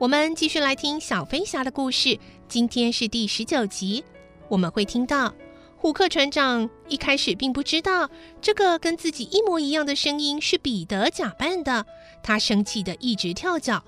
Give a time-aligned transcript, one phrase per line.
[0.00, 2.16] 我们继续来听小飞侠的故事。
[2.46, 4.04] 今天是第十九集，
[4.48, 5.34] 我们会听到
[5.76, 8.08] 虎克船长一开始并不知道
[8.40, 11.84] 这个跟自己一模一样的声音是彼得假扮的，
[12.22, 13.82] 他生气地一直跳脚。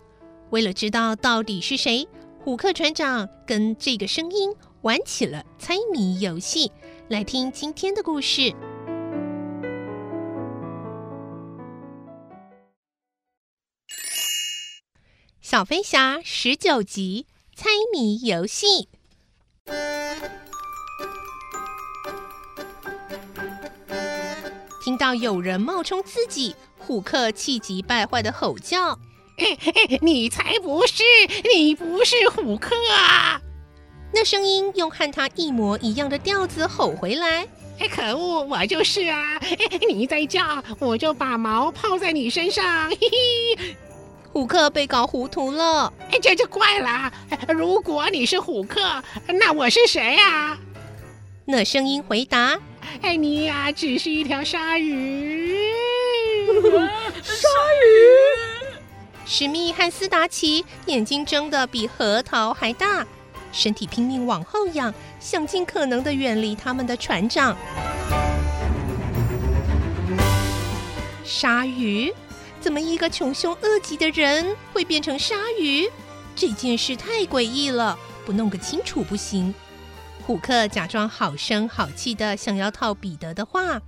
[0.51, 2.09] 为了知道到底是谁，
[2.41, 4.53] 虎克船长跟这个声音
[4.83, 6.73] 玩起了猜谜游戏。
[7.07, 8.53] 来听今天的故事。
[15.51, 18.89] 小飞侠十九集猜谜游戏。
[24.85, 28.97] 听到有人冒充自己，虎克气急败坏的吼叫
[30.03, 31.03] ：“你才不是！
[31.53, 33.43] 你不是虎克啊！”
[34.15, 37.45] 那声音用和他一模一样的调子吼回来
[37.91, 39.41] ：“可恶，我就是啊！
[39.89, 42.97] 你再叫，我就把毛泡在你身上！”嘿
[43.57, 43.77] 嘿。
[44.33, 47.13] 虎克被搞糊涂了，哎，这就怪了。
[47.49, 48.81] 如果你是虎克，
[49.27, 50.57] 那我是谁呀？
[51.47, 52.57] 那声音回答
[53.03, 55.73] ：“哎，你呀，只是一条鲨鱼。”
[57.23, 57.49] 鲨
[57.85, 57.91] 鱼。
[59.27, 63.05] 史密和斯达奇眼睛睁得比核桃还大，
[63.53, 67.57] 身体拼命往后仰，想尽可能的远离他们的船长。
[71.25, 72.15] 鲨鱼。
[72.61, 75.89] 怎么一个穷凶恶极的人会变成鲨鱼？
[76.37, 79.55] 这件事太诡异了，不弄个清楚不行。
[80.27, 83.81] 虎克假装好声好气的想要套彼得的话：“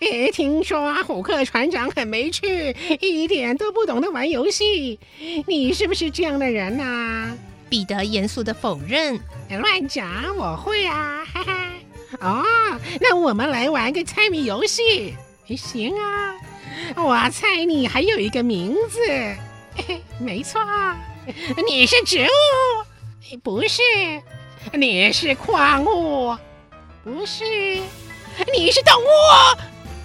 [0.00, 5.00] 诶，听说虎克船长很没趣，一点都不懂得玩游戏。
[5.46, 7.36] 你是不是这样的人啊？”
[7.68, 9.18] 彼得严肃的否认
[9.50, 11.70] ：“乱讲，我会啊，哈哈。
[12.20, 12.44] 哦，
[13.00, 15.16] 那我们来玩个猜谜游戏，
[15.56, 16.36] 行啊。”
[16.96, 19.00] 我猜你还有一个名字，
[20.18, 20.60] 没错，
[21.66, 23.82] 你是植物，不是，
[24.72, 26.36] 你是矿物，
[27.02, 27.44] 不是，
[28.54, 29.06] 你是动物，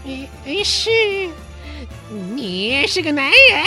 [0.04, 0.90] 你，是，
[2.34, 3.64] 你是个男人，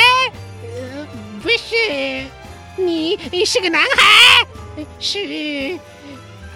[0.63, 1.07] 呃，
[1.43, 2.25] 不是，
[2.77, 5.79] 你你是个男孩，是，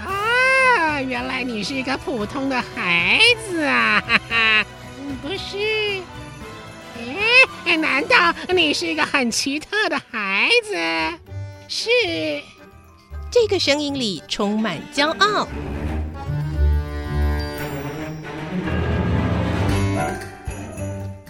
[0.04, 4.66] 啊，原来你是一个普通的孩子啊，哈哈，
[5.22, 6.00] 不是。
[7.64, 10.74] 哎，难道你是一个很奇特的孩子？
[11.68, 11.90] 是。
[13.30, 15.46] 这个声音里充满骄傲。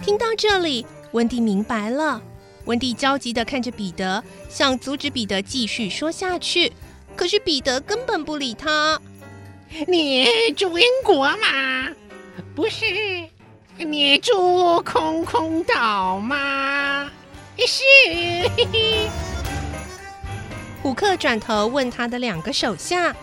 [0.01, 2.21] 听到这里，温蒂明白了。
[2.65, 6.71] 温蒂焦急的看着彼得，想阻止彼得继续说下去，
[7.15, 9.01] 可是彼得根本不理他。
[9.87, 11.89] 你住英国吗？
[12.55, 12.85] 不是。
[13.77, 17.09] 你住空空岛吗？
[17.57, 17.83] 是。
[18.55, 19.09] 嘿嘿。
[20.81, 23.15] 虎克转头问他的两个手下：“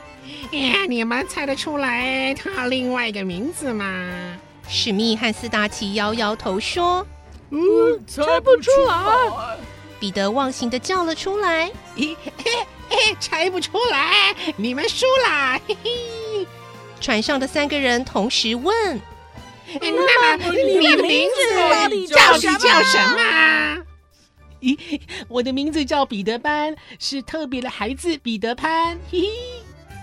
[0.53, 4.37] 呀，你们猜得出来他另外一个名字吗？”
[4.69, 7.07] 史密和斯达奇摇摇头说
[7.51, 7.61] ：“嗯，
[8.07, 9.57] 猜不出来。”
[9.99, 12.17] 彼得忘形的叫了出来：“嘿
[12.89, 16.47] 嘿，猜不出来，你们输了。”嘿嘿。
[17.01, 19.01] 船上的三个人同时问。
[19.81, 23.85] 那么你的名字到底叫什么？
[24.61, 28.99] 咦，我的名字叫彼得潘，是特别的孩子彼得潘。
[29.11, 29.29] 嘿嘿，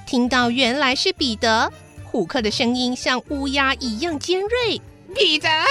[0.06, 1.72] 听到原来是彼得，
[2.06, 4.80] 虎克的声音像乌鸦一样尖锐。
[5.14, 5.68] 彼得，哎，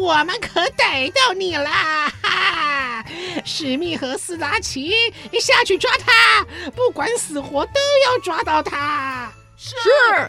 [0.00, 1.68] 我们可逮到你了！
[2.22, 3.04] 哈，
[3.44, 4.94] 史密和斯达奇，
[5.30, 9.30] 你下去抓他，不管死活都要抓到他。
[9.58, 9.74] 是，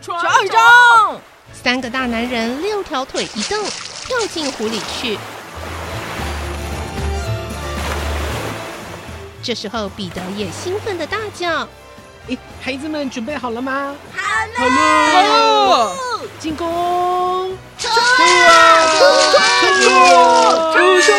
[0.02, 1.22] 船长。
[1.54, 3.64] 三个大男人六条腿一动，
[4.06, 5.18] 跳进湖里去。
[9.44, 11.68] 这时候，彼得也兴奋的大叫
[12.30, 13.96] ：“哎，孩子们准备好了吗？
[14.14, 14.22] 好
[14.66, 14.72] 了，
[15.12, 15.96] 好了，
[16.40, 17.58] 进攻！
[17.78, 17.96] 冲啊！
[18.98, 19.40] 冲啊！
[20.74, 21.02] 冲！
[21.02, 21.16] 冲！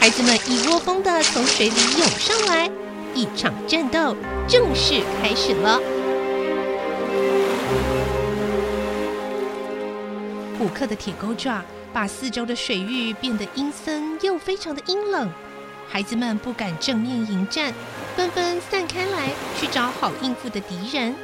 [0.00, 2.70] 孩子们一窝蜂的从水里涌上来，
[3.14, 4.16] 一场战斗
[4.48, 5.80] 正式开始了。
[10.58, 11.62] 虎克的铁钩爪
[11.92, 15.30] 把四周的水域变得阴森又非常的阴冷，
[15.88, 17.72] 孩子们不敢正面迎战，
[18.16, 21.14] 纷纷散开来去找好应付的敌人。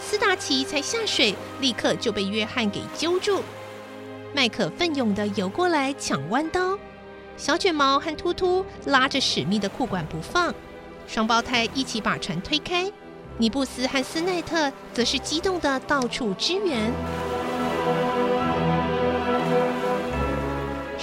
[0.00, 3.42] 斯达奇才下水，立刻就被约翰给揪住。
[4.34, 6.78] 麦克奋勇地游过来抢弯刀，
[7.36, 10.52] 小卷毛和秃秃拉着史密的裤管不放，
[11.06, 12.90] 双胞胎一起把船推开。
[13.38, 16.92] 尼布斯和斯奈特则是激动地到处支援。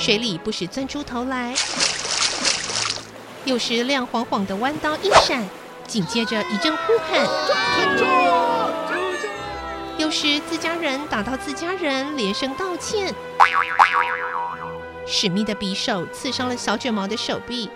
[0.01, 1.53] 水里不时钻出头来，
[3.45, 5.47] 有时亮晃晃的弯刀一闪，
[5.85, 7.23] 紧接着一阵呼喊；
[9.99, 13.13] 有时自家人打到自家人，连声道歉。
[15.05, 17.69] 史密的匕首刺伤了小卷毛的手臂，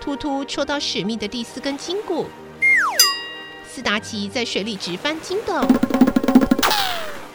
[0.00, 2.28] 突突戳到史密的第四根筋骨，
[3.64, 5.64] 斯达奇在水里直翻筋斗，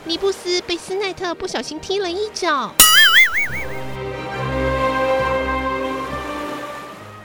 [0.04, 2.76] 尼布斯被斯奈特不小心踢了一脚。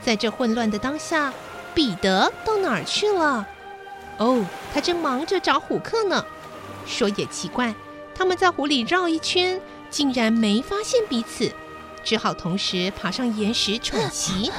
[0.01, 1.31] 在这混乱的当下，
[1.73, 3.47] 彼得到哪儿去了？
[4.17, 6.25] 哦，他正忙着找虎克呢。
[6.85, 7.73] 说也奇怪，
[8.15, 11.51] 他们在湖里绕一圈，竟然没发现彼此，
[12.03, 14.51] 只好同时爬上岩石喘息。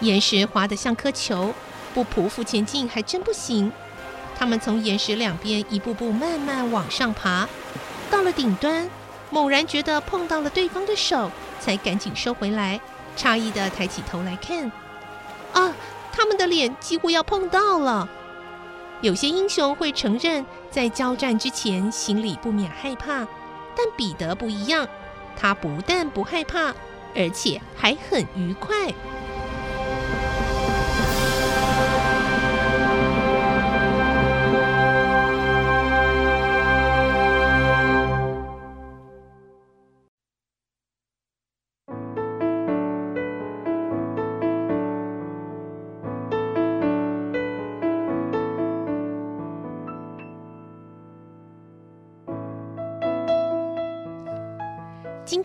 [0.00, 1.54] 岩石滑得像颗球，
[1.94, 3.70] 不匍匐前进还真不行。
[4.38, 7.48] 他们从岩石两边一步步慢慢往上爬，
[8.10, 8.88] 到了顶端。
[9.28, 12.80] 猛然觉得碰到了对方的手，才赶紧收回来，
[13.16, 14.70] 诧异地抬起头来看。
[15.52, 15.74] 啊，
[16.12, 18.08] 他们的脸几乎要碰到了。
[19.00, 23.26] 有些英雄会承认，在交战之前心里不免害怕，
[23.76, 24.86] 但彼得不一样，
[25.36, 26.72] 他不但不害怕，
[27.14, 28.94] 而且还很愉快。